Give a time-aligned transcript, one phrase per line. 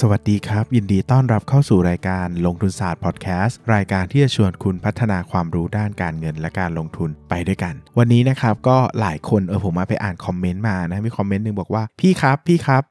[0.00, 12.82] สวัสดีครับ ยินดีต้อนรับเข้าสู่รายการลงทุนศาสตร์พอดแคสต์รายการที่จะชวนคุณพัฒนาความรู้ด้านการเงินและการลงทุนไปด้วยกัน วันนี้นะครับก็หลายคนเออผมมาไปอ่านคอมเมนต์มานะมีคอมเมนต์หนึ่งบอกว่าพี่ครับพี่ครับ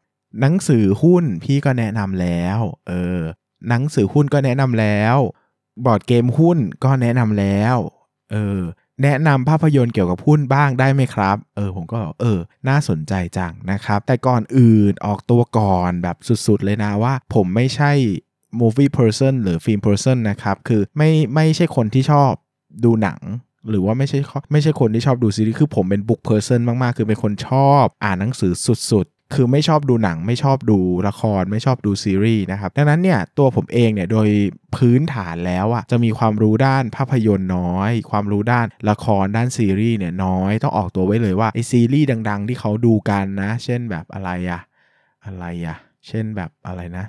[0.42, 3.20] หนังสือหุ้นพี่ก็แนะนำแล้วเออ
[3.70, 5.18] หนังสือหุ้นก็แนะนำแล้ว
[5.86, 7.76] บอร์ดเกมหุ้นก็แนะนำแล้ว
[8.32, 8.60] เออ
[9.04, 16.18] แนะนำภาพยนตร์เกี่ยวกับหุ้นบ้างได้ไหมครับ เออผมก็เออ น่าสนใจจังนะครับ แต่ก่อนอื่นออกตัวก่อนแบบ
[16.48, 17.92] สุดๆเลยนะว่า ผมไม่ใช่
[18.62, 22.32] movie person หรือ film person นะครับ คือไม่ไม่ใช่คนที่ชอบ
[22.86, 23.20] ดูหนัง
[23.70, 24.20] หรือว่าไม่ใช่
[24.52, 28.54] ไม่ใช่คนที่ชอบดูซีรีส์คือผมเป็น book person มาก ๆ คือเป็นคนชอบ อ่านหนังสือ
[28.92, 34.30] สุดๆ คือไม่ชอบดูหนังไม่ชอบดูละครไม่ชอบดูซีรีส์นะครับดังนั้นเนี่ยตัวผมเองเนี่ยโดย
[34.76, 44.62] พื้นฐานแล้วอะจะมีความรู้ด้านภาพยนตร์น้อย ความรู้ด้านละครด้านซีรีส์เนี่ยน้อยต้องออกตัวไว้เลยว่าไอซีรีส์ดัง ๆ ที่เขาดูกันนะ เช่นแบบอะไรอะ
[45.26, 47.06] อะไรอะเช่นแบบอะไรนะ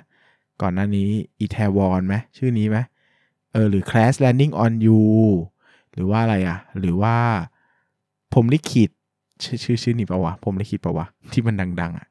[0.61, 1.07] ก่อนหน้านี้
[1.39, 2.77] อีเทวอนไหมชื่อนี้ไหม
[3.53, 5.01] เออหรือ Crash Landing on You
[5.93, 7.15] หรือว่าอะไรอะหรือว่า
[8.33, 8.89] ผมลิขิต
[9.43, 12.07] ชื่อชื่อชื่อนี้ปะวะผมลิขิตปะวะที่มันดัง ๆอะ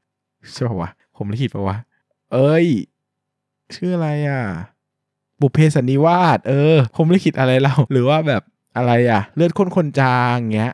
[0.53, 1.77] ใช่ป่ะวะผมลิขิตปะวะ
[2.33, 2.67] เอ้ย
[3.75, 4.43] ชื่ออะไรอะ
[5.41, 8.43] บุพเพสันนิวาสเออ ผมลิขิตอะไรเราหรือว่าแบบ
[8.77, 10.73] อะไรอะ เลือดข้นคนจางเงี้ย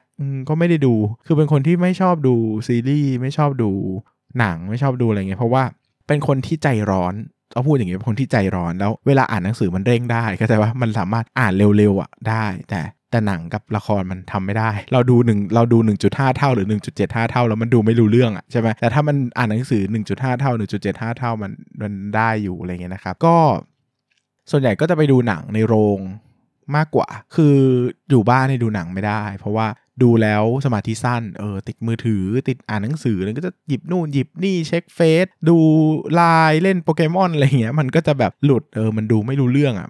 [0.49, 0.95] ก็ไม่ได้ดู
[1.27, 2.35] คือเป็นคนที่ไม่ชอบดู
[2.67, 3.71] ซีรีส์ไม่ชอบดู
[4.39, 5.63] หนังไม่ชอบดูอะไรเงี้ยเพราะว่า
[6.07, 7.15] เป็นคนที่ใจร้อน
[7.55, 16.67] ต้องพูดอย่างเงี้ยเป็นคนที่ใจร้อนแล้วเวลาอ่านหนังสือมันเร่งได้เข้าใจว่ามันสามารถอ่านเร็วๆอะได้ แต่ แต่หนังกับละครมันทำไม่ได้ เราดูหนึ่งเราดู 1.5 เท่าหรือ
[16.99, 20.53] 1.75 เท่าแล้วมันดูไม่รู้เรื่องอะใช่ไหมแต่ถ้ามันอ่านหนังสือ 1.5 เท่า
[20.85, 23.37] 1.75 เท่ามันมันได้อยู่อะไรเงี้ยนะครับ ก็
[24.51, 25.99] ส่วนใหญ่ก็จะไปดูหนังในโรง
[26.77, 27.55] มากกว่า คือ
[28.11, 29.67] อยู่บ้านในดูหนังไม่ได้ เพราะว่า
[30.03, 35.57] ดูแล้วสมาธิสั้น เออติดมือถือติดอ่านหนังสือแล้วก็จะหยิบนู่นหยิบนี่เช็คเฟซดู
[36.15, 39.89] ไลน์เล่นโปเกมอนอะไรเงี้ยมันก็จะแบบหลุดเออมันดูไม่รู้เรื่องอะ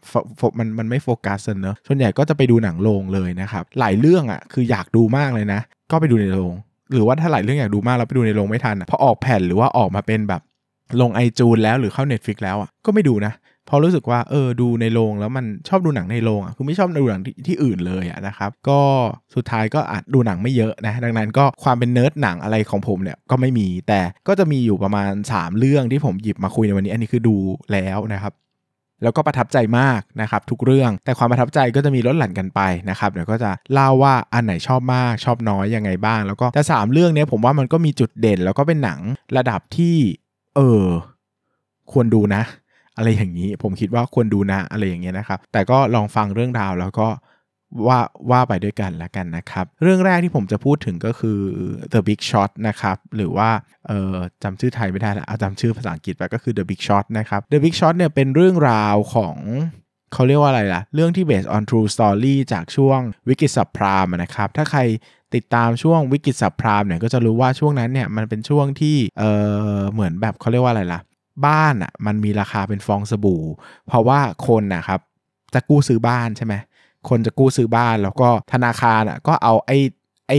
[0.58, 6.54] มันมันไม่โฟกัสเนอะส่วนใหญ่ก็จะไปดูหนังโรงเลยนะครับ หลายเรื่องอะคืออยากดูมากเลยนะ ก็ไปดูในโรง
[6.92, 10.42] หรือว่าถ้าหลายเรื่องอยากดูมากแล้วไปดูในโรงไม่ทันพอออกแผ่นหรือว่าออกมาเป็นแบบ
[11.00, 13.32] ลงไอจูนแล้วหรือเข้า Netflix แล้วอะก็ไม่ดูนะ
[13.69, 18.81] พอรู้สึกว่าเออดูในโรงแล้วมันชอบดูหนังในโรงอะคือไม่ชอบดูหนังที่ที่อื่นเลยอะนะครับก็
[19.34, 27.37] สุดท้ายก็อาจดูหนังไม่เยอะนะดังนั้นก็ความเป็นเนิร์ดหนังอะไรของผมเนี่ยก็ไม่มีแต่ก็จะมีอยู่ประมาณ 3 เรื่องที่ผมหยิบมาคุยในวันนี้ อันนี้คือดู
[27.72, 28.34] แล้วนะครับ
[29.03, 32.60] แล้วก็ประทับใจมากนะครับทุกเรื่องแต่ความประทับใจก็จะมีลดหลั่นกันไป
[32.91, 39.00] นะครับเดี๋ยวก็จะเล่าว่าอันไหนชอบมากชอบน้อยยังไงบ้าง แล้วก็แต่สามเรื่องนี้ผมว่ามันก็มีจุดเด่น แล้วก็เป็นหนัง
[39.37, 39.97] ระดับที่
[40.56, 40.84] เออ
[41.93, 42.43] ควรดูนะ
[42.96, 47.08] อะไรอย่างนี้ ผมคิดว่าควรดูนะอะไรอย่างเงี้ยนะครับ แต่ก็ลองฟังเรื่องราวแล้วก็
[47.86, 47.98] ว่า
[48.30, 51.40] ว่าไปด้วยกันละกันนะครับ เรื่องแรกที่ผมจะพูดถึงก็คือ
[51.92, 53.50] The Big Shot นะครับ หรือว่า
[53.88, 59.36] เออจำชื่อไทยไม่ได้แล้วเอาจำชื่อภาษาอังกฤษไปก็คือ The Big Shot นะครับ The Big Shot เนี่ยเป็นเรื่องราวของ
[60.12, 64.80] เขาเรียกว่าอะไรล่ะ เรื่องที่ based on true story จากช่วงวิกฤตสับพรามนะครับ ถ้าใคร
[65.34, 69.24] ติดตามช่วงวิกฤตสับพรามเนี่ยก็จะรู้ว่าช่วงนั้นเนี่ยมันเป็นช่วงที่เอ
[69.78, 71.00] อเหมือนแบบเขาเรียกว่าอะไรล่ะ
[71.47, 73.42] บ้านอะมันมีราคาเป็นฟองสบู่
[73.86, 75.00] เพราะว่าคนนะครับ
[75.54, 76.54] จะกู้ซื้อบ้านใช่ไหม
[77.08, 79.78] คนจะกู้ซื้อบ้านแล้วก็ธนาคารอะก็เอาไอ้
[80.28, 80.38] ไอ้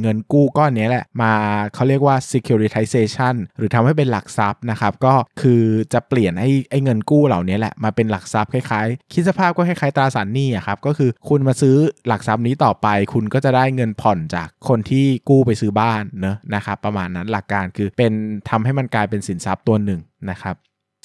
[0.00, 1.32] เงินกู้ก้อนนี้แหละ มา
[1.74, 5.62] เขาเรียกว่า securitization หรือทำให้เป็นหลักทรัพย์นะครับ ก็คือ
[5.92, 18.12] จะเปลี่ยนไอ้ไอ้เงินกู้เหล่านี้แหละ มาเป็นหลักทรัพย์คล้ายๆ คิดสภาพก็คล้ายๆตราสารหนี้อะครับ ก็คือคุณมาซื้อหลักทรัพย์นี้ต่อไป คุณก็จะได้เงินผ่อนจากคนที่กู้ไปซื้อบ้านเนอะนะครับ ประมาณนั้นหลักการคือเป็น
[18.50, 20.00] ทำให้มันกลายเป็นสินทรัพย์ตัวหนึ่ง
[20.30, 20.56] นะครับ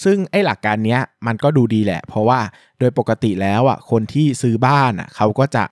[0.04, 2.40] ซึ่งไอ้หลักการนี้มันก็ดูดีแหละ เพราะว่า
[2.80, 5.64] โดยปกติแล้วอะคนที่ซื้อบ้านอะเขาก็จะ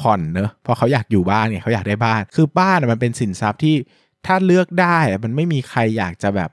[0.00, 3.74] ผ่อนเนอะเพราะเขาอยากอยู่บ้านไงเขาอยากได้บ้าน คือบ้านมันเป็นสินทรัพย์ที่
[4.26, 6.50] ถ้าเลือกได้มันไม่มีใครอยากจะแบบ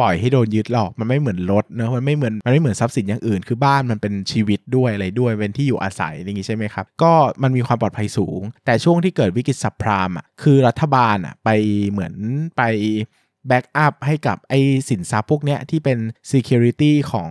[0.00, 7.12] ปล่อยให้โดนยึดหรอกมันไม่เหมือนรถเนอะมันไม่เหมือนมันไม่เหมือนทรัพย์สินอย่างอื่น คือบ้านมันเป็นชีวิตด้วยอะไรด้วยเป็นที่อยู่อาศัยอย่างงี้ใช่ไหมครับ ก็
[7.42, 11.48] มันมีความปลอดภัยสูง แต่ช่วงที่เกิดวิกฤตสับพรามอะคือรัฐบาลอะไป
[11.90, 12.14] เหมือน
[12.56, 12.62] ไป
[13.48, 15.98] แบ็กอัพให้กับไอ้สินทรัพย์พวกเนี้ยที่เป็น
[16.32, 17.30] Security ของ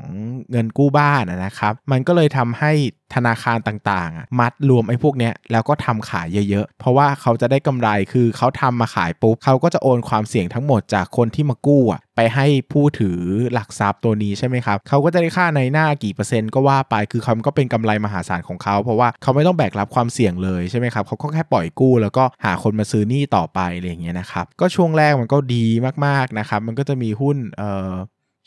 [0.51, 2.71] เงินกู้บ้านนะครับ มันก็เลยทำให้
[3.15, 13.19] ธนาคารต่างๆ มัดรวมไอ้พวกเนี้ยแล้วก็ทำขายเยอะๆ เพราะว่าเขาจะได้กำไรคือเขาทำมาขายปุ๊บเขาก็จะโอนความเสี่ยงทั้งหมดจากคนที่มากู้อะไปให้ผู้ถือ
[13.53, 25.65] หลักทรัพย์ตัวนี้ใช่ไหมครับเขาก็จะได้ค่าในหน้ากี่เปอร์เซ็นต์ก็ว่าไปคือเขาก็เป็นกำไรมหาศาลของเขา เพราะว่าเขาไม่ต้องแบกรับความเสี่ยงเลยใช่ไหมครับเขาก็แค่ปล่อยกู้ แล้วก็หาคนมาซื้อหนี้ต่อไปอะไรอย่างเงี้ยนะครับก็ช่วงแรกมันก็ดี
[26.05, 27.91] มากๆนะครับมันก็จะมีหุ้นเอ่อ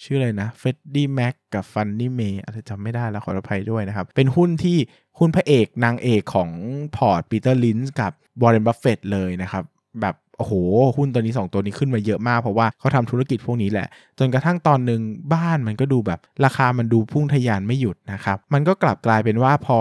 [0.02, 4.78] ชื่ออะไรนะ Freddie Mac กับ Fannie Mae อะไรจำไม่ได้แล้วขออภัยด้วยนะครับ เป็นหุ้นที่
[5.18, 6.50] หุ้นพระเอกนางเอกของ
[6.96, 9.64] พอร์ต Peter Lynch กับ Warren Buffett เลยนะครับ
[10.00, 10.52] แบบโอ้โห
[10.96, 13.88] หุ้นตัวนี้ 2 ตัวนี้ขึ้นมาเยอะมากเพราะว่าเขาทำธุรกิจพวกนี้แหละ
[14.18, 15.00] จนกระทั่งตอนหนึ่ง
[15.34, 19.80] บ้านมันก็ดูแบบราคามันดูพุ่งทะยานไม่หยุดนะครับ มันก็กลับกลายเป็นว่าพอ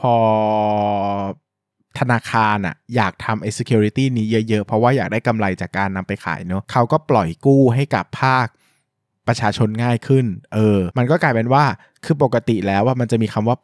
[0.00, 0.14] พอ
[1.98, 8.46] ธนาคารอะอยากทำไอ้ security นี้เยอะๆ เพราะว่าอยากได้กำไรจากการนำไปขายเนาะเขาก็ปล่อยกู้ให้กับภาค
[9.28, 11.64] ประชาชนง่ายขึ้น เออ มันก็กลายเป็นว่า
[12.04, 13.56] คือปกติแล้วว่ามันจะมีคำว่า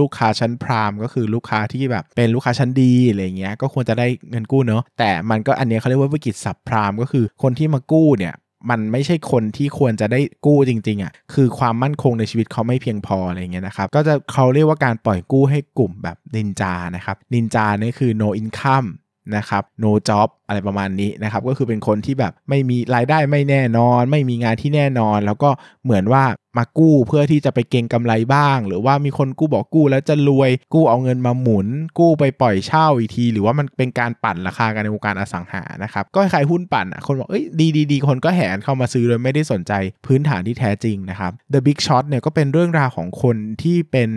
[0.00, 8.34] ลูกค้าชั้นพรามก็คือลูกค้าที่แบบเป็นลูกค้าชั้นดีอะไรเงี้ย ก็ควรจะได้เงินกู้เนาะ แต่มันก็อันนี้เขาเรียกว่าวิกฤตสับพรามก็คือคนที่มากู้เนี่ย
[8.70, 18.88] มันไม่ใช่คนที่ควรจะได้กู้จริงๆอะ่ะ คือความมั่นคงในชีวิตเขาไม่เพียงพออะไรเงี้ยนะครับ ก็จะเขาเรียกว่าการปล่อยกู้ให้กลุ่มแบบนินจานะครับ นินจานี่คือ no income
[19.36, 25.50] นะครับ no job อะไรประมาณนี้นะครับก็คือเป็นคนที่แบบไม่มีรายได้ไม่แน่นอน ไม่มีงานที่แน่นอน แล้วก็
[25.84, 26.24] เหมือนว่า
[26.58, 31.66] มากู้เพื่อที่จะไปเก็งกำไรบ้าง หรือว่ามีคนกู้บอกกู้แล้วจะรวย กู้เอาเงินมาหมุน
[31.98, 39.72] กู้ไปปล่อยเช่าอีกที หรือว่ามันเป็นการปั่นราคากันในวงการอสังหานะครับก็ใคล้ายหุ้นปั่นอะคนบอกเอ้ยดีดีดีคนก็แห่เข้ามาซื้อโดยไม่ได้สนใจ
[40.06, 44.08] พื้นฐานที่แท้จริงนะครับ The Big Shot เนี่ยก็เป็นเรื่องราวของคนที่เป็น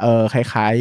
[0.00, 0.76] เออคล้าย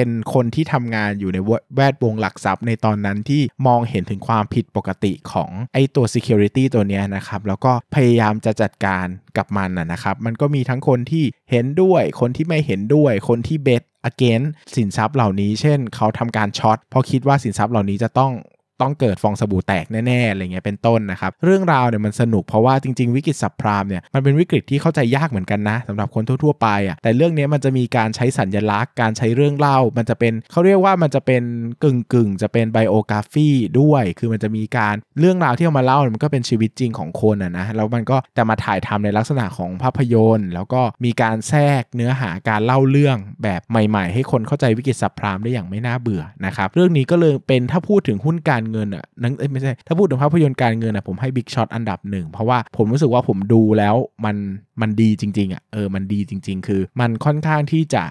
[0.00, 1.38] เป็นคนที่ทำงานอยู่ใน
[1.76, 9.06] แวดวงหลักทรัพย์ในตอนนั้นที่มองเห็นถึงความผิดปกติของไอตัว security ตัวนี้นะครับแล้วก็พยายามจะจัดการ
[9.36, 18.32] กับมันนะครับ มันก็มีทั้งคนที่เห็นด้วย คนที่ไม่เห็นด้วย คนที่เบส against สินทรัพย์เหล่านี้ เช่น เขาทำการช็อตเพราะคิดว่าสินทรัพย์เหล่านี้จะต้อง
[18.80, 31.42] ต้องเกิดฟองสบู่แตกแน่ๆอะไรเงี้ยเป็นต้นนะครับ เรื่องราวเนี่ยมันสนุกเพราะว่าจริง ๆ วิกฤตสับพรามเนี่ยมันเป็นวิกฤตที่เข้าใจยากเหมือนกันนะสำหรับคนทั่วๆไปอะแต่เรื่องนี้มันจะมีการใช้สัญญลักษณ์ การใช้เรื่องเล่า มันจะเป็นเขาเรียกว่ามันจะเป็น
[31.84, 33.48] กึ่งกึ่งจะเป็นไบโอกราฟี
[33.80, 53.94] ด้วย คือมันจะมีการเรื่องราวที่เอามาเล่ามันก็เป็นชีวิตจริงของคนอะนะแล้วมันก็แต่มาถ่ายทำในลักษณะของภาพยนตร์ แล้วก็มีการแทรกเนื้อหาการเล่าเรื่องแบบใหม่ ๆ ให้คนเข้าใจวิกฤตสับพรามได้อย่างไม่น่าเบื่อนะครับเรื่องนี้ก็เลยเป็นถ้าพูดถึงหุ้นการเงินอะนังไม่ใช่ถ้าพูดถึงภาพยนตร์การเงินอะผมให้บิ๊กช็อตอันดับหนึ่งเพราะว่าผมรู้สึกว่าผมดูแล้ว
[54.24, 54.36] มัน
[54.80, 58.04] มันดีจริงๆอะเออมันดีจริง ๆ คือมันค่อนข้างที่จะ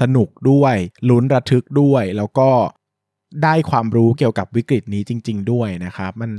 [0.00, 0.76] สนุกด้วย
[1.08, 2.50] ลุ้นระทึกด้วย แล้วก็
[3.44, 6.30] ได้ความรู้เกี่ยวกับวิกฤตนี้จริง ๆ ด้วยนะครับมัน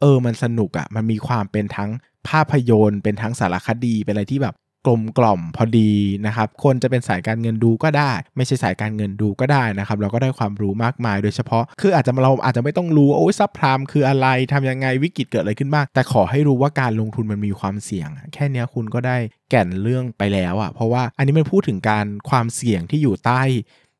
[0.00, 1.90] เออมันสนุกอะ่ะมันมีความเป็นทั้ง
[2.28, 4.54] ภาพยนตร์เป็นทั้งสารคดีเป็นอะไรที่แบบ
[4.86, 5.92] กลมกล่อมพอดี
[6.26, 19.16] นะครับ คนจะเป็นสายการเงินดูก็ได้ ไม่ใช่สายการเงินดูก็ได้นะครับ เราก็ได้ความรู้มากมายโดยเฉพาะ คืออาจจะเราอาจจะไม่ต้องรู้โอ้ยซับพรามคืออะไรทำยังไงวิกฤตเกิดอะไรขึ้นบ้าง แต่ขอให้รู้ว่าการลงทุนมันมีความเสี่ยง แค่นี้คุณก็ได้
[19.50, 23.42] แก่นเรื่องไปแล้วอะ่ะเพราะว่าอันนี้มันพูดถึงการความเสี่ยงที่อยู่ใต้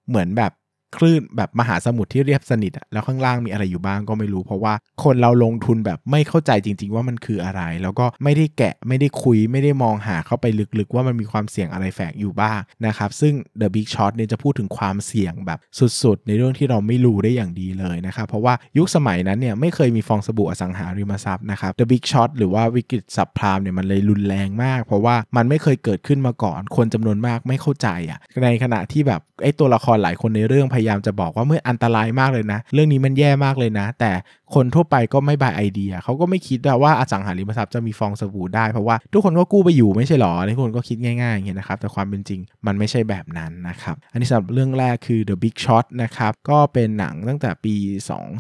[0.08, 0.52] เหมือนแบบ
[0.96, 4.74] คลื่นแบบมหาสมุทรที่เรียบสนิทอะแล้วข้างล่างมีอะไรอยู่บ้างก็ไม่รู้เพราะว่า
[5.04, 10.46] คนเราลงทุนแบบไม่เข้าใจจริง ๆ ว่ามันคืออะไร แล้วก็ไม่ได้แกะไม่ได้คุยไม่ได้มองหาเข้าไป
[10.78, 15.58] ลึกๆ ว่ามันมีความเสี่ยงอะไรแฝงอยู่บ้างนะครับซึ่ง The Big Shot เนี่ยจะพูดถึงความเสี่ยงแบบ
[16.02, 34.10] สุดๆ ในเรื่องที่เราไม่รู้ได้อย่างดีเลยนะครับเพราะว่ายุคสมัยนั้นเนี่ยไม่เคยมีฟองสบู่อสังหาริมทรัพย์นะครับ The Big Shot หรือว่าวิกฤตสับพรามเนี่ยมันเลยรุนแรงมาก เพราะว่ามันไม่เคยเกิดขึ้นมาก่อน คนจำนวนมากไม่เข้าใจอะในขณะที่แบบไอ้ตัวละครหลายคนในเรื่องพยายามจะบอกว่าเมื่ออันตรายมากเลยนะ เรื่องนี้มันแย่มากเลยนะ แต่
[34.54, 47.74] คนทั่วไปก็ไม่บายไอเดียเขาก็ไม่คิดว่าอสังหาริมทรัพย์จะมีฟองสบู่ได้เพราะว่าทุกคนก็กู้ไปอยู่ไม่ใช่หรอทุกคนก็คิดง่ายๆอย่างเงี้ยนะครับแต่ความเป็นจริงมันไม่ใช่แบบนั้นนะครับอันนี้สำหรับเรื่องแรกคือ The Big Shot นะครับก็เป็นหนังตั้งแต่ปี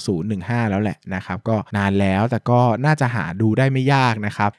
[0.02, 4.50] 2015 แล้วแหละนะครับก็นานแล้วแต่ก็น่าจะหาดูได้ไม่ยากนะครับ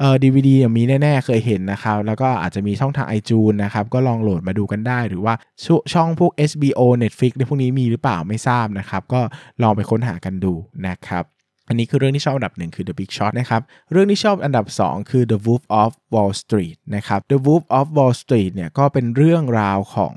[0.00, 9.20] เออดีวีดีมีแน่ๆเคยเห็นนะครับแล้วก็อาจจะมีช่องทาง iTunes นะครับก็ลองโหลดมาดูกันได้ หรือว่าชช่องพวก HBO Netflix ในพวกนี้มีหรือเปล่าไม่ทราบนะครับก็
[9.62, 10.52] ลองไปค้นหากันดู
[10.86, 11.24] นะครับ
[11.68, 13.62] อันนี้คือเรื่องที่ชอบอันดับหนึ่งคือ The Big Short นะครับ
[13.92, 20.14] เรื่องที่ชอบอันดับ 2 คือ The Wolf of Wall Street นะครับ The Wolf of Wall Street เนี่ยก็เป็นเรื่องราวของ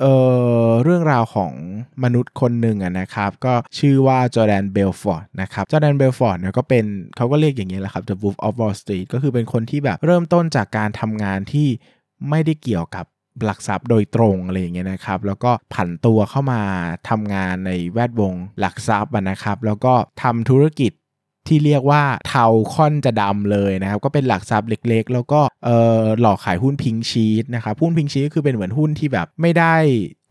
[0.00, 0.14] เอ่
[0.68, 1.52] อเรื่องราวของ
[2.04, 6.84] มนุษย์คนหนึ่งนะครับ ก็ชื่อว่า Jordan Belfort นะครับ Jordan Belfort เนี่ยก็เป็น
[7.16, 11.68] เขาก็เรียกอย่างนี้แหละครับ The Wolf of Wall Street ก็คือเป็นคนที่แบบเริ่มต้นจากการทำงานที่
[12.28, 13.06] ไม่ได้เกี่ยวกับ
[13.44, 16.60] หลักทรัพย์โดยตรงอะไรอย่างเงี้ยนะครับ แล้วก็ผันตัวเข้ามา
[17.08, 20.92] ทำงานในแวดวงหลักทรัพย์นะครับ แล้วก็ทำธุรกิจ
[21.48, 29.74] ที่เรียกว่าเทาค่อนจะดำเลยนะครับ ก็เป็นหลักทรัพย์เล็ก ๆ แล้วก็เออหลอกขายหุ้นพิงชีตนะครับหุ้นพิงชีตก็คือเป็นเหมือนหุ้นที่แบบไม่ได้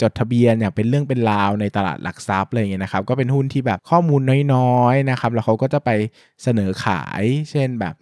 [0.04, 4.22] จดทะเบียนอย่างเป็นเรื่องเป็นราวในตลาดหลักทรัพย์อะไรเงี้ยนะครับก็เป็นหุ้นที่แบบข้อมูล
[4.54, 5.90] น้อยๆนะครับแล้วเขาก็จะไป
[6.44, 7.94] เสนอขาย เช่นแบบ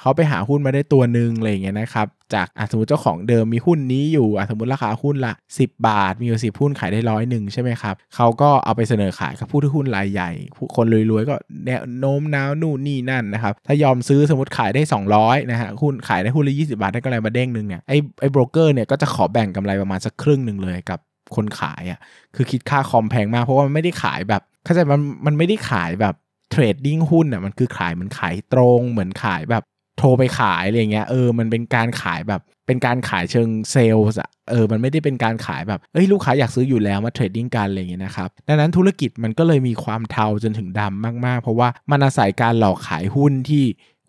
[0.00, 10.30] เขาไปหาหุ้นมาได้ตัวหนึ่งอะไรอย่างเงี้ยนะครับจากสมมติเจ้าของเดิมมีหุ้นนี้อยู่สมมติราคาหุ้นละ 10 บาท มีอยู่สิหุ้นขายได้ร้อยหนึ่งใช่ไหมครับเขาก็เอาไปเสนอขายกับผู้ที่หุ้นรายใหญ่
[10.76, 11.34] คนรวยๆก็
[11.66, 14.82] แนวโน้มน้าวนู่นนี่นั่นนะครับถ้ายอมซื้อสมมติขายได้
[15.16, 21.00] 200นะฮะหุ้นขายได้หุ้นละ20 บาทได้กำไรมาเด้งหนึ่งเนี่ยไอ้ไอ้โบรกเกอร์เนี่ยก็จะขอแบ่งกำไรประมาณสักครึ่งหนึ่งเลยกับ
[21.34, 22.00] คนขายอะ่ะ
[22.34, 26.14] คือคิดค่าคอมแพงมากเพราะว่ามันไม่ได้ขายแบบเข้าใจมันมันไม่ได้ขายแบบ
[26.50, 29.64] เทรดดิ้งหุ้นอะมันคือขายเหมือนขายตรงเหมือนขายแบบ
[29.98, 43.64] โทรไปขายอะไรเงี้ยเออมันเป็นการขายแบบเป็นการขายเชิงเซลล์อะเออมันไม่ได้เป็นการขายแบบเอ้ยลูกค้าอยากซื้ออยู่แล้วมา trading กันอะไรเงี้ยนะครับดังนั้นธุรกิจมันก็เลยมีความเทาจนถึงดำมากๆ เพราะว่ามันอาศัยการหลอกขายหุ้นที่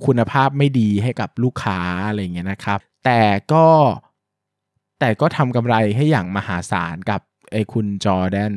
[0.06, 3.22] คุณภาพไม่ดีให้กับลูกค้าอะไรเงี้ยนะครับแต่
[3.54, 3.66] ก็
[5.00, 8.54] แต่ก็ทำกำไรให้อย่างมหาศาลกับไอ้คุณ Jordan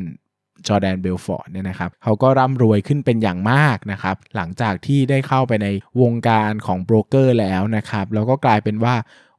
[0.68, 5.68] Jordan Belfort เนี่ยนะครับเขาก็ร่ำรวยขึ้นเป็นอย่างมากนะครับ หลังจากที่ได้เข้าไปใน
[6.02, 8.94] วงการของโบรกเกอร์แล้วนะครับ แล้วก็กลายเป็นว่า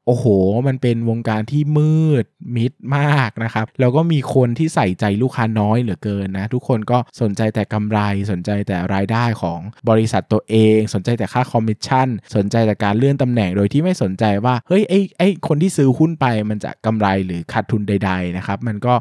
[0.05, 0.25] โอ้โห
[0.67, 7.99] มันเป็นวงการที่มืดมิดมากนะครับ แล้วก็มีคนที่ใส่ใจลูกค้าน้อยเหลือเกินนะ ทุกคนก็สนใจแต่กำไร
[8.31, 18.93] สนใจแต่รายได้ของบริษัทตัวเอง สนใจแต่ค่าคอมมิชชั่น สนใจแต่การเลื่อนตำแหน่ง โดยที่ไม่สนใจว่า เฮ้ย ไอ้ไอ้คนที่ซื้อหุ้นไปมันจะกำไรหรือขาดทุนใด ๆ นะครับ มันก็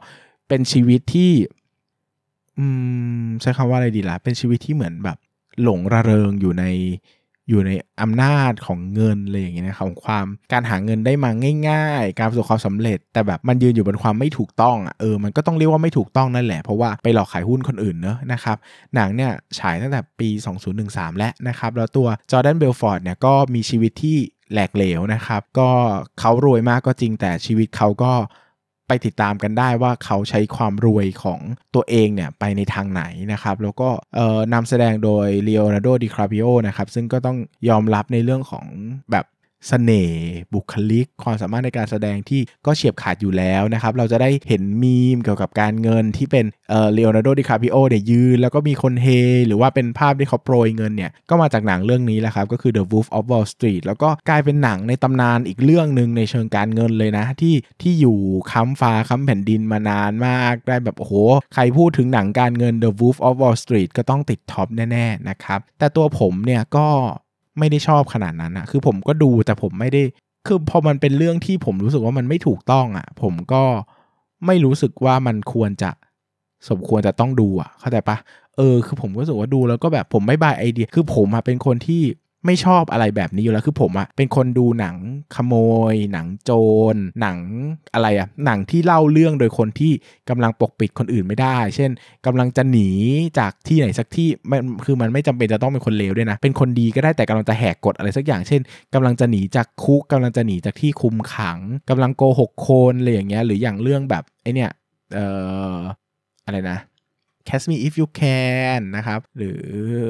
[0.48, 1.32] เป็นชีวิตที่
[2.58, 2.66] อื
[3.24, 5.18] มใช้คำว่าอะไรดีล่ะ เป็นชีวิตที่เหมือนแบบ
[5.62, 6.64] หลงระเริงอยู่ใน
[7.50, 11.30] อยู่ในอำนาจของเงินอะไรอย่างเงี้ยนะของความการหาเงินได้มา
[11.68, 18.56] ง่าย ๆ การประสบความสำเร็จ แต่แบบมันยืนอยู่บนความไม่ถูกต้องอะเออมันก็ต้องเรียกว่าไม่ถูกต้องนั่นแหละ เพราะว่าไปหลอกขายหุ้นคนอื่นเนอะนะครับ
[18.94, 20.28] หนังเนี่ยฉายตั้งแต่ปี
[20.74, 24.16] 2013 แล้วนะครับแล้วตัว Jordan Belfort เนี่ยก็มีชีวิตที่
[24.52, 25.70] แหลกเหลวนะครับ ก็
[26.20, 28.12] เขารวยมากก็จริงแต่ชีวิตเขาก็
[28.90, 31.40] ไปติดตามกันได้ว่าเขาใช้ความรวยของ
[31.74, 33.88] ตัวเองเนี่ยไปในทางไหนนะครับ แล้วก็
[34.54, 38.66] นำแสดงโดยเลโอนาร์โดดิคาปิโอนะครับ ซึ่งก็ต้องยอมรับในเรื่องของ
[39.10, 39.24] แบบ
[39.70, 40.20] สน่ห์
[40.54, 49.06] บุคลิก ความสามารถในการแสดงที่ก็เฉียบขาดอยู่แล้วนะครับ เราจะได้เห็นมีมเกี่ยวกับการเงินที่เป็นเอ่อเลโอนาร์โดดิคาปิโอเนี่ยยืน แล้วก็มีคนเฮ
[49.46, 58.18] หรือว่าเป็นภาพที่เขาโปรยเงินเนี่ย ก็มาจากหนังเรื่องนี้แหละครับ ก็คือ The Wolf of Wall Street แล้วก็กลายเป็นหนังในตำนานอีกเรื่องหนึ่งในเชิงการเงินเลยนะ ที่ที่อยู่
[58.52, 61.14] ค้ำฟ้าค้ำแผ่นดินมานานมากได้แบบโอ้โห
[61.54, 66.88] ใครพูดถึงหนังการเงิน The Wolf of Wall Street ก็ต้องติดท็อปแน่ๆนะครับแต่ตัวผมเนี่ยก็
[67.58, 70.02] ไม่ได้ชอบขนาดนั้นอะคือผมก็ดูแต่ผมไม่ได้
[70.46, 73.62] คือพอมันเป็นเรื่องที่ผมรู้สึกว่ามันไม่ถูกต้องอะผมก็
[74.46, 75.90] ไม่รู้สึกว่ามันควรจะ
[76.68, 78.16] สมควรจะต้องดูอะเข้าใจปะ
[78.56, 82.02] เออ คือผมก็รู้สึกว่าดูแล้วก็แบบผมไม่บายไอเดีย คือผมอะเป็นคนที่
[82.46, 84.96] ไม่ชอบอะไรแบบนี้อยู่แล้วคือผมอะเป็นคนดูหนัง
[85.36, 85.54] ขโม
[85.92, 86.50] ย หนังโจ
[86.94, 87.38] รหนัง
[87.94, 89.92] อะไรอะหนังที่เล่าเรื่องโดยคนที่
[90.28, 91.90] กำลังปกปิดคนอื่นไม่ได้ เช่น
[92.26, 92.90] กำลังจะหนี
[93.38, 98.60] จากที่ไหนสักที่มันคือมันไม่จำเป็นจะต้องเป็นคนเลวด้วยนะ เป็นคนดีก็ได้แต่กำลังจะแหกกฎอะไรสักอย่าง เช่น
[98.94, 101.58] กำลังจะหนีจากคุกกำลังจะหนีจากที่คุมขัง
[101.90, 104.70] กำลังโกหกคนอะไรอย่างเงี้ยหรืออย่างเรื่องแบบไอเนี่ย
[105.14, 105.26] เอ่
[105.74, 105.76] อ
[106.46, 106.78] อะไรนะ
[107.48, 109.60] Catch Me If You Can นะครับ หรือ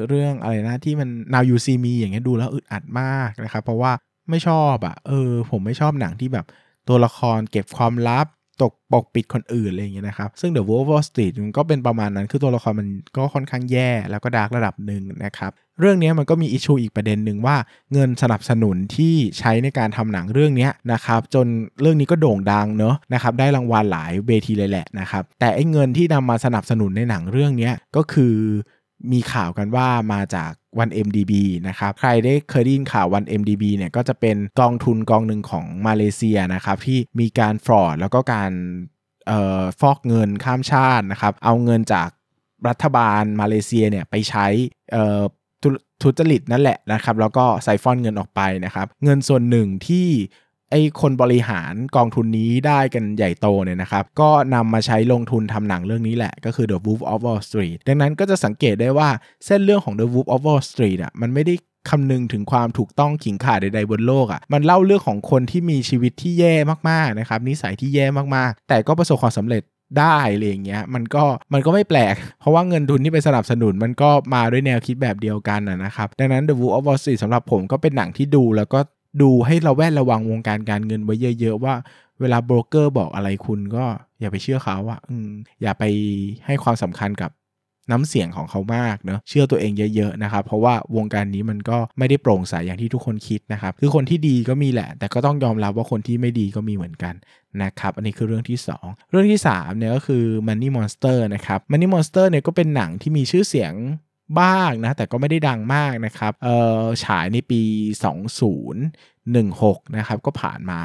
[0.07, 3.91] เรื่องอะไรนะที่มัน Now You See Me อย่างเงี้ยดูแล้วอึดอัดมากนะครับ เพราะว่า
[4.29, 6.45] ไม่ชอบอะ่ะเออผมไม่ชอบหนังที่แบบ
[6.87, 8.27] ตัวละครเก็บความลับ
[8.61, 17.55] ตกปกปิดคนอื่นอะไรอย่างเงี้ยนะครับ ซึ่ง The Wolf of Wall Street มันก็เป็นประมาณนั้น คือตัวละครมันก็ค่อนข้างแย่แล้วก็ดาร์กระดับหนึ่งนะครับ เรื่องนี้มันก็มีอิชูอีกประเด็นหนึ่งว่า
[17.93, 21.47] เงินสนับสนุนที่ใช้ในการทำหนังเรื่องนี้นะครับ จน
[21.81, 28.35] เรื่องนี้ก็โด่งดังเนอะนะครับได้รางวัลหลายเวทีเลยแหละนะครับ แต่ไอ้เงินที่นำมาสนับสนุนในหนังเรื่องนี้ก็คือ
[29.11, 31.33] มีข่าวกันว่ามาจาก วัน MDB
[31.67, 38.51] นะครับ ใครได้เคยได้ยินข่าววัน MDB เนี่ยก็จะเป็นกองทุนกองหนึ่งของมาเลเซียนะครับที่มีการฟรอดแล้วก็การ
[39.81, 42.09] ฟอกเงินข้ามชาตินะครับ เอาเงินจาก
[42.67, 44.47] รัฐบาลมาเลเซียเนี่ยไปใช้
[46.01, 50.07] ทุจริตนั่นแหละนะครับ แล้วก็ใส่ฟอนเงินออกไปนะครับ เงินส่วนหนึ่งที่
[50.71, 59.09] ไอ้คนบริหารกองทุนนี้ได้กันใหญ่โตเนี่ยนะครับ ก็นำมาใช้ลงทุนทำหนังเรื่องนี้แหละ ก็คือ The Wolf of Wall Street ดังนั้นก็จะสังเกตได้ว่า
[59.45, 61.53] เส้นเรื่องของ The Wolf of Wall Street อะมันไม่ได้
[61.89, 66.55] คำนึงถึงความถูกต้องขิงขาดใดๆบนโลกอะ่ะ มันเล่าเรื่องของคนที่มีชีวิตที่แย่
[66.89, 69.63] มากๆนะครับ นิสัยที่แย่มากๆ แต่ก็ประสบความสำเร็จ
[69.99, 71.23] ได้อะไรอย่างเงี้ยมันก็
[71.53, 78.79] มันก็ไม่แปลก เพราะว่าเงินทุนที่ไปสนับสนุนมันก็มาด้วยแนวคิดแบบเดียวกันนะครับ ดังนั้น The Wolf of Wall Street สำหรับผมก็เป็นหนังที่ดูแล้วก็
[79.21, 81.73] ดูให้เราแวดระวังวงการการเงินไว้เยอะ ๆ ว่า
[82.21, 83.85] เวลาโบรกเกอร์บอกอะไรคุณก็
[84.19, 84.99] อย่าไปเชื่อเขาอะ
[85.61, 85.83] อย่าไป
[86.45, 87.31] ให้ความสำคัญกับ
[87.91, 97.13] น้ำเสียงของเขามากเนอะเชื่อตัวเองเยอะๆนะครับเพราะว่าวงการนี้มันก็ไม่ได้โปร่งใสอย่างที่ทุกคนคิดนะครับคือคนที่ดีก็มีแหละ แต่ก็ต้องยอมรับว่าคนที่ไม่ดีก็มีเหมือนกัน
[97.63, 103.73] นะครับอันนี้คือเรื่องที่ 2 เรื่องที่3เนี่ยก็คือ Money Monster นะครับ Money Monster เนี่ยก็เป็นหนังที่มีชื่อเสียง
[104.39, 106.47] บ้างนะ แต่ก็ไม่ได้ดังมากนะครับเอ
[106.79, 107.61] อฉายในปี
[109.19, 110.79] 2016 นะครับ ก็ผ่านมา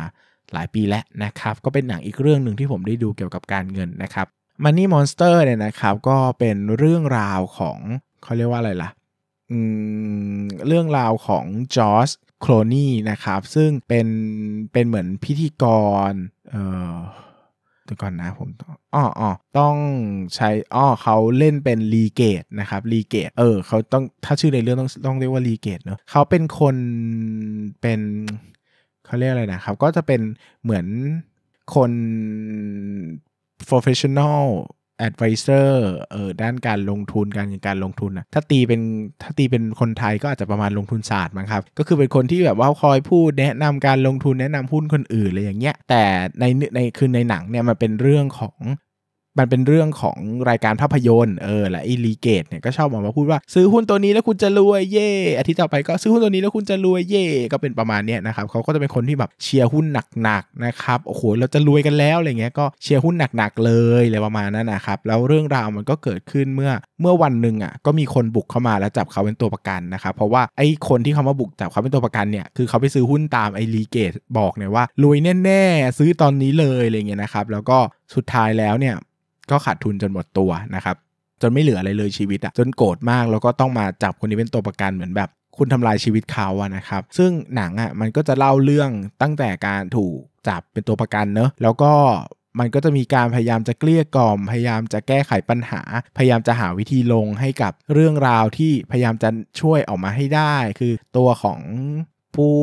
[0.53, 4.27] หลายปีแล้วนะครับ ก็เป็นหนังอีกเรื่องหนึ่งที่ผมได้ดูเกี่ยวกับการเงินนะครับ
[4.65, 7.79] Money Monster เนี่ยนะครับ ก็เป็นเรื่องราวของ
[8.23, 8.91] เขาเรียกว่าอะไรล่ะ
[10.67, 11.45] เรื่องราวของ
[11.77, 12.09] จอร์จ
[12.41, 14.09] โคลนี่นะครับ ซึ่งเป็น
[14.73, 15.65] เป็นเหมือนพิธีก
[16.11, 16.13] ร
[16.51, 16.63] เอ่
[16.93, 16.95] อ
[17.87, 18.49] เดี๋ยวก่อนนะผม
[18.95, 19.77] อ๋ออ๋อต้อง
[20.35, 26.77] ใช้อ๋อเขาเล่นเป็นลีเกตนะครับลีเกตเออเขาต้องถ้าชื่อในเรื่องต้องต้องเรียกว่าลีเกตเนอะเขาเป็นคน
[27.81, 28.01] เป็น
[29.05, 30.21] เขาเรียกอะไรนะครับ ก็จะเป็น
[30.63, 30.87] เหมือน
[31.75, 31.93] คน
[33.71, 34.43] professional
[35.07, 35.71] advisor
[36.13, 38.81] เออด้านการลงทุนการการลงทุนนะถ้าตีเป็น
[39.23, 46.03] ถ้าตีเป็นคนไทยก็อาจจะประมาณลงทุนศาสตร์มั้งครับ ก็คือเป็นคนที่แบบว่าคอยพูดแนะนำการลงทุนแนะนำหุ้นคนอื่นอะไรอย่างเงี้ยแต่
[46.41, 48.57] ในในคือในหนังเนี่ยมันเป็นเรื่องของ
[49.39, 50.19] มันเป็นเรื่องของ
[50.51, 59.87] รายการภาพยนตร์เออและไอลีเกตเนี่ยก็ชอบออกมาพูดว่าซื้อหุ้นตัวนี้แล้วคุณจะรวยเย่อาทิตย์ต่อไปก็ซื้อหุ้นตัวนี้แล้วคุณจะรวยเย่ก็เป็นประมาณเนี้ยนะครับเขาก็จะเป็นคนที่แบบเชียร์หุ้น
[60.23, 77.79] หนักๆนะครับโอ้โหเราจะรวยกันแล้วอะไรเงี้ยก็เชียร์หุ้นหนักๆเลยอะไรประมาณนั้นนะครับแล้วเรื่องราวมันก็เกิดขึ้นเมื่อเมื่อวันหนึ่งอะก็มีคนบุกเข้ามาแล้วจับเขาเป็นตัวประกันนะครับเพราะว่าไอ้คนที่เขามาบุกจับเขาเป็นตัวประกันเนี่ยคือเขาไปซื้อหุ้นตามไอ้ลีเกตบอกเนี่ยว่ารวยแน่ๆซื้อตอนนี้เลยอะไรเงี้ยนะครับแล้วก็
[78.15, 78.95] สุดท้ายแล้วเนี่ย
[79.51, 80.97] ก็ขาดทุนจนหมดตัวนะครับ
[81.43, 88.91] จนไม่เหลืออะไรเลยชีวิตอะจนโกรธมากแล้วก็ต้องมาจับคนนี้เป็นตัวประกันเหมือนแบบ คุณทำลายชีวิตเขาอะนะครับ ซึ่งหนังอะมันก็จะเล่าเรื่อง
[89.23, 90.17] ตั้งแต่การถูก
[90.49, 91.93] จับเป็นตัวประกันเนอะแล้วก็
[92.59, 95.83] มันก็จะมีการพยายามจะเกลี้ยกล่อม พยายามจะแก้ไขปัญหา
[96.17, 101.61] พยายามจะหาวิธีลงให้กับเรื่องราวที่พยายามจะช่วยออกมาให้ได้ คือตัวของ
[102.37, 102.57] ผู้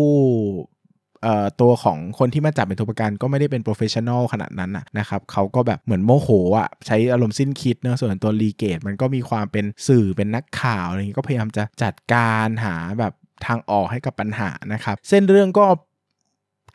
[1.61, 13.13] ตัวของคนที่มาจับเป็นตัวประกันก็ไม่ได้เป็น professional ขนาดนั้นนะครับเขาก็แบบเหมือนโมโหอะใช้อารมณ์สิ้นคิดเนอะส่วนตัว Lee Gates มันก็มีความเป็นสื่อเป็นนักข่าวอะไรอย่างนี้ก็พยายามจะจัดการหาแบบ
[13.45, 15.65] ทางออกให้กับปัญหานะครับ เส้นเรื่องก็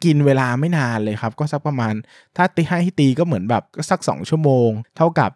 [0.04, 1.94] กินเวลาไม่นานเลยครับ ก็สักประมาณ
[2.36, 5.30] ถ้าตีให้ตีก็เหมือนแบบก็สัก 2 ชั่วโมง เท่ากับ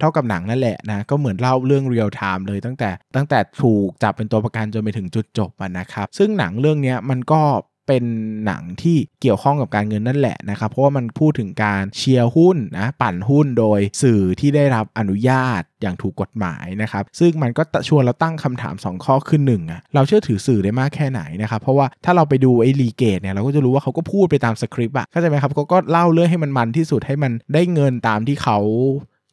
[0.00, 7.40] เท่ากับหนังนั่นแหละนะ ก็เหมือนเล่าเรื่อง real time เลยตั้งแต่ตั้งแต่ถูกจับเป็นตัวประกันจนไปถึงจุดจบนะครับ ซึ่งหนังเรื่องนี้มันก็
[7.88, 8.04] เป็น
[8.46, 28.58] หนังที่เกี่ยวข้องกับการเงินนั่นแหละนะครับเพราะว่ามันพูดถึงการเชียร์หุ้นนะปั่นหุ้นโดยสื่อที่ได้รับอนุญาตอย่างถูกกฎหมายนะครับซึ่งมันก็ชวนเราตั้งคำถาม 2 ข้อขึ้นหนึ่งอะเราเชื่อถือสื่อได้มากแค่ไหนนะครับเพราะว่าถ้าเราไปดูไอ้ลีเกตเนี่ยเราก็จะรู้ว่าเขาก็พูดไปตามสคริปต์อะเข้าใจไหมครับเขาก็เล่าเรื่องให้มันมันที่สุดให้มันได้เงินตามที่เขา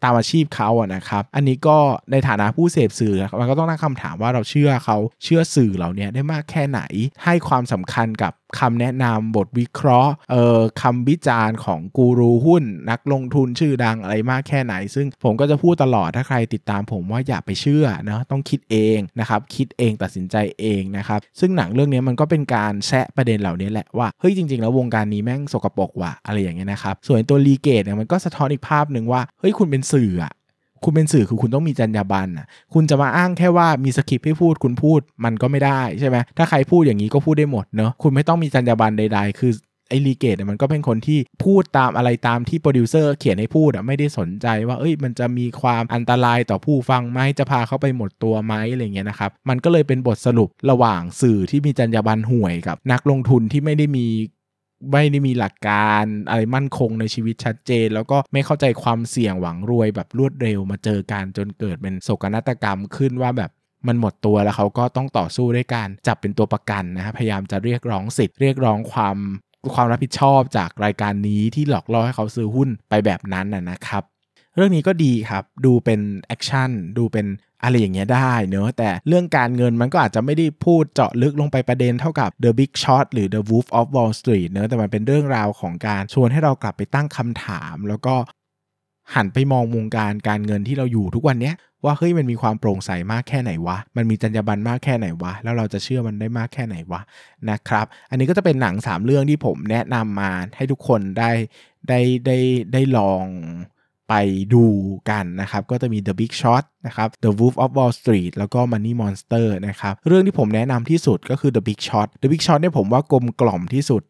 [0.04, 1.78] ตามอาชีพเขาอะนะครับ อันนี้ก็
[2.12, 6.82] ในฐานะผู้เสพสื่อมันก็ต้องตั้งคำถามว่าเราเชื่อเขาเชื่อสื่อเหล่านี้ได้มากแค่ไหน
[7.24, 30.34] ให้ความสำคัญกับคำแนะนำบทวิเคราะห์เอ่อคำวิจารณ์ของกูรูหุ้น นักลงทุนชื่อดังอะไรมากแค่ไหน ซึ่งผมก็จะพูดตลอดถ้าใครติดตามผมว่าอย่าไปเชื่อนะต้องคิดเองนะครับคิดเองตัดสินใจเองนะครับซึ่งหนังเรื่องนี้มันก็เป็นการแซะประเด็นเหล่านี้แหละว่าเฮ้ยจริง ๆ แล้ววงการนี้แม่งสกปรกว่ะอะไรอย่างเงี้ยนะครับส่วนตัวรีเกตเนี่ยมันก็สะท้อนอีกภาพหนึ่งว่าเฮ้ยคุณเป็นสื่ออะ
[30.86, 39.52] คุณเป็นสื่อคือคุณต้องมีจรรยาบรรณอะคุณจะมาอ้างแค่ว่ามีสคริปต์ให้พูดคุณพูดมันก็ไม่ได้ใช่ไหมถ้าใครพูดอย่างนี้ก็พูดได้หมดเนาะคุณไม่ต้องมีจรรยาบรรณใด ๆ คือ
[39.90, 54.06] ไอ้ Lee Gates มันก็เป็นคนที่พูดตามอะไรตามที่โปรดิวเซอร์เขียนให้พูดอะไม่ได้สนใจว่าเอ้ยมันจะมีความอันตรายต่อผู้ฟังไหมจะพาเขาไปหมดตัวไหมอะไรเงี้ยนะครับ มันก็เลยเป็นบทสรุประหว่างสื่อที่มีจรรยาบรรณห่วยกับ นักลงทุนที่ไม่ได้มี
[54.92, 63.52] ไม่ได้มีหลักการอะไรมั่นคงในชีวิตชัดเจน แล้วก็ไม่เข้าใจความเสี่ยงหวังรวยแบบรวดเร็วมาเจอกันจนเกิดเป็นโศกนาฏกรรมขึ้นว่าแบบ
[63.88, 69.18] มันหมดตัวแล้วเขาก็ต้องต่อสู้ด้วยการจับเป็นตัวประกันนะฮะพยายามจะเรียกร้องสิทธิ์เรียกร้องความ
[69.74, 74.04] ความรับผิดชอบจากรายการนี้ที่หลอกล่อให้เขาซื้อหุ้นไปแบบนั้นนะครับ
[74.56, 77.26] เรื่องนี้ก็ดีครับ ดูเป็น action ดูเป็น
[77.64, 88.16] อะไรอย่างเงี้ยได้เนอะแต่เรื่องการเงินมันก็อาจจะไม่ได้พูดเจาะลึกลงไปประเด็นเท่ากับ The Big Short หรือ The Wolf of Wall Street เนอะแต่มันเป็นเรื่องราวของการชวนให้เรากลับไปตั้งคำถาม แล้วก็
[89.16, 97.02] หันไปมองวงการการเงินที่เราอยู่ทุกวันเนี้ยว่าเฮ้ยมันมีความโปร่งใสมากแค่ไหนวะ มันมีจรรยาบรรณมากแค่ไหนวะ แล้วเราจะเชื่อมันได้มากแค่ไหนวะ
[97.50, 101.32] นะครับ อันนี้ก็จะเป็นหนัง 3 เรื่องที่ผมแนะนำมาให้ทุกคนได้
[101.90, 102.38] ได้ได้
[102.74, 103.26] ได้ลอง
[104.10, 104.14] ไป
[104.54, 104.66] ดู
[105.10, 111.52] กันนะครับ ก็จะมี The Big Shot นะครับ The Wolf of Wall Street แล้วก็ Money Monster นะครับ เรื่องที่ผมแนะนำที่สุดก็คือ
[111.56, 114.04] The Big Shot The Big Shot เนี่ยผมว่ากลมกล่อมที่สุด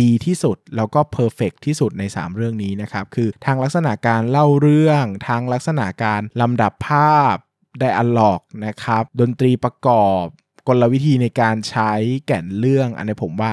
[0.00, 7.34] ดีที่สุด แล้วก็ perfect ที่สุดใน 3 เรื่องนี้นะครับ คือทางลักษณะการเล่าเรื่องทางลักษณะการลำดับภาพ
[7.78, 10.24] dialogue นะครับ ดนตรีประกอบ
[10.68, 11.92] กลวิธีในการใช้
[12.26, 13.52] แก่นเรื่อง อันนี้ผมว่า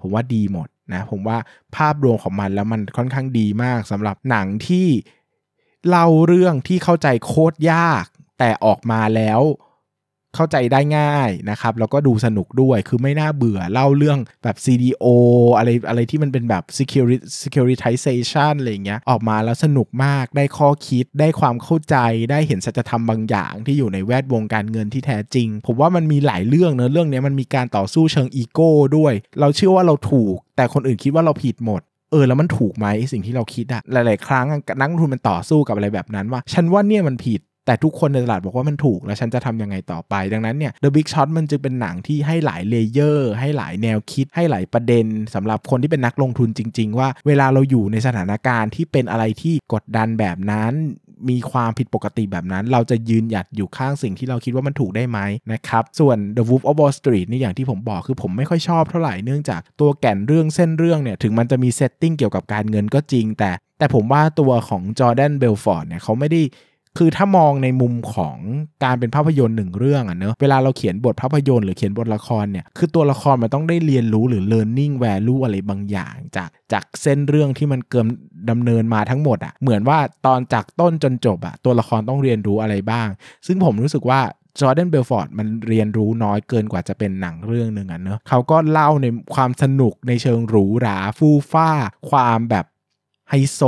[0.00, 1.38] ผมว่าดีหมดนะผมว่า
[1.76, 4.86] ภาพรวมของมันแล้วมันค่อนข้างดีมากสำหรับหนังที่
[5.88, 8.04] เล่าเรื่องที่เข้าใจโคตรยาก
[8.38, 9.42] แต่ออกมาแล้ว
[10.38, 15.06] เข้าใจได้ง่ายนะครับ แล้วก็ดูสนุกด้วยคือไม่น่าเบื่อเล่าเรื่องแบบ CDO
[15.58, 21.96] อะไรอะไรที่มันเป็นแบบ security securitization อะไรเงี้ยออกมาแล้วสนุกมากได้ข้อคิดได้ความเข้าใจ
[22.30, 34.46] ได้เห็นสัจธรรมบางอย่างที่อยู่ในแวดวงการเงินที่แท้จริง ผมว่ามันมีหลายเรื่องเนอะเรื่องนี้มันมีการต่อสู้เชิงอีโก้ด้วย เราเชื่อว่าเราถูก แต่คนอื่นคิดว่าเราผิดหมด เออแล้วมันถูกไหมสิ่งที่เราคิดอะหลาย ๆ ครั้ง
[34.80, 50.72] นักลงทุนมันต่อสู้กับอะไรแบบนั้นว่า ฉันว่าเนี่ยมันผิดแต่ทุกคนในตลาดบอกว่ามันถูกแล้วฉันจะทำยังไงต่อไป ดังนั้นเนี่ย The Big Short มันจึงเป็นหนังที่ให้หลาย layer ให้หลายแนวคิด ให้หลายประเด็นสำหรับคนที่เป็นนักลงทุนจริง ๆ ว่าเวลาเราอยู่ในสถานการณ์ที่เป็นอะไรที่กดดันแบบนั้น
[51.30, 55.18] มีความผิดปกติแบบนั้น เราจะยืนหยัดอยู่ข้างสิ่งที่เราคิดว่ามันถูกได้ไหม
[55.52, 66.40] นะครับ ส่วน The Wolf of Wall Street นี่อย่างที่ผมบอกคือผมไม่ค่อยชอบเท่าไหร่เนื่องจากตัวแก่นเรื่องเส้นเรื่องเนี่ยถึงมันจะมี setting เกี่ยวกับการเงินก็จริง แต่แต่ผมว่าตัวของจอร์แดนเบลฟอร์ดเนี่ยเขาไม่ได้
[66.98, 68.36] คือถ้ามองในมุมของ
[68.84, 78.06] การเป็นภาพยนตร์หนึ่งเรื่องอะเนอะเวลาเราเขียนบทภาพยนตร์หรือเขียนบทละครเนี่ยคือตัวละครมันต้องได้เรียนรู้หรือ learning value อะไรบางอย่าง จากจากเส้นเรื่องที่มันเกิม
[78.50, 83.08] ดำเนินมาทั้งหมดอะเหมือนว่าตอนจากต้นจนจบอะตัวละครต้องเรียนรู้อะไรบ้าง
[83.46, 84.20] ซึ่งผมรู้สึกว่า
[84.60, 91.70] จอร์แดนเบลฟอร์ดมันเรียนรู้น้อยเกินกว่าจะเป็นหนังเรื่องหนึ่งอะเนอะเขาก็เล่าในความสนุกในเชิงหรูหราฟูฟ้า
[92.10, 92.66] ความแบบ
[93.30, 93.60] ไฮโซ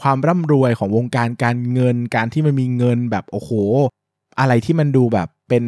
[0.00, 3.50] ความร่ำรวยของวงการการเงิน การที่มันมีเงินแบบโอ้โห
[4.40, 5.64] อะไรที่มันดูแบบเป็น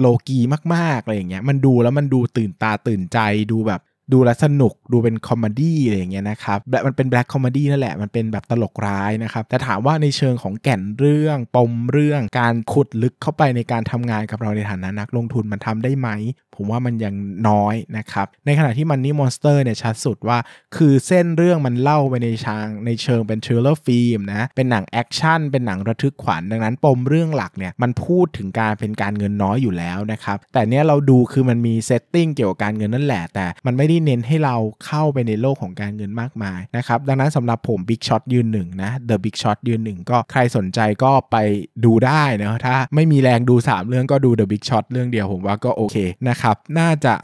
[0.00, 0.38] โลกี
[0.74, 3.18] มากๆอะไรอย่างเงี้ย มันดูแล้วมันดูตื่นตาตื่นใจ
[3.52, 3.80] ดูแบบ
[4.12, 16.08] ดูแล้วสนุกดูเป็น comedy อะไรอย่างเงี้ยนะครับมันเป็น black comedy นั่นแหละมันเป็นแบบตลกร้ายนะครับแต่ถามว่าในเชิงของแก่นเรื่องปมเรื่องการขุดลึกเข้าไปในการทำงานกับเราในฐานะนักลงทุนมันทำได้ไหม
[16.56, 17.14] ผมว่ามันยัง
[17.48, 20.38] น้อยนะครับในขณะที่ Money Monster เนี่ยชัดสุดว่า
[20.76, 41.36] คือเส้นเรื่องมันเล่าไปในชางในเชิงเป็น thriller film นะเป็นหนังแอคชั่นเป็นหนังระทึกขวัญดังนั้นปมเรื่องหลักเนี่ยมันพูดถึงการเป็นการเงินน้อยอยู่แล้วนะครับแต่เนี้ยเราดูคือมันมี setting เกี่ยวกับการเงินนั่นแหละแต่มันไม่ได้เน้นให้เราเข้าไปในโลกของการเงินมากมายนะครับ ดังนั้นสำหรับผม Big Shot ยืนหนึ่งนะ The Big Shot ยืนหนึ่งก็ใครสนใจก็ไป
[41.84, 45.96] ดูได้นะถ้าไม่มีแรงดู 3 เรื่องก็ดู The Big Shot เรื่องเดียวผมว่าก็โอเค
[46.28, 47.14] นะครับ น่าจะ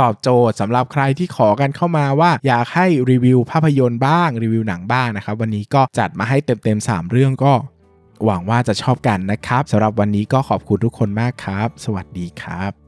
[0.00, 7.52] ตอบโจทย์สำหรับใครที่ขอกันเข้ามาว่าอยากให้รีวิวภาพยนตร์บ้างรีวิวหนังบ้างนะครับ วันนี้ก็จัดมาให้เต็มๆ3เรื่องก็
[8.24, 12.87] หวังว่าจะชอบกันนะครับสำหรับวันนี้ก็ขอบคุณทุกคนมากครับ สวัสดีครับ